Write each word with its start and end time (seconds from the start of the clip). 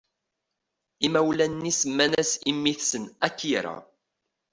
Imawlan-nni 1.05 1.73
semma-as 1.79 2.31
i 2.49 2.51
mmi-tsen 2.55 3.03
Akira. 3.27 3.75